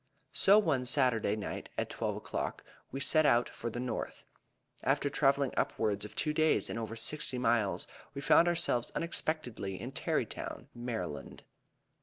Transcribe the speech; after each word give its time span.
So 0.33 0.57
one 0.57 0.87
Saturday 0.87 1.35
night, 1.35 1.69
at 1.77 1.91
twelve 1.91 2.15
o'clock, 2.15 2.63
we 2.91 2.99
set 2.99 3.23
out 3.23 3.47
for 3.47 3.69
the 3.69 3.79
North. 3.79 4.23
After 4.81 5.11
traveling 5.11 5.53
upwards 5.55 6.03
of 6.05 6.15
two 6.15 6.33
days 6.33 6.71
and 6.71 6.79
over 6.79 6.95
sixty 6.95 7.37
miles, 7.37 7.85
we 8.15 8.19
found 8.21 8.47
ourselves 8.47 8.91
unexpectedly 8.95 9.79
in 9.79 9.91
Terrytown, 9.91 10.69
Md. 10.75 11.41